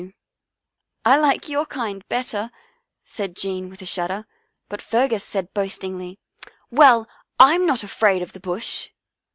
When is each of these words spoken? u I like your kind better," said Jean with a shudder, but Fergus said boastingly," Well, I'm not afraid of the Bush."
u 0.01 0.13
I 1.05 1.17
like 1.19 1.47
your 1.47 1.67
kind 1.67 2.03
better," 2.09 2.49
said 3.05 3.35
Jean 3.35 3.69
with 3.69 3.83
a 3.83 3.85
shudder, 3.85 4.25
but 4.67 4.81
Fergus 4.81 5.23
said 5.23 5.53
boastingly," 5.53 6.17
Well, 6.71 7.07
I'm 7.39 7.67
not 7.67 7.83
afraid 7.83 8.23
of 8.23 8.33
the 8.33 8.39
Bush." 8.39 8.89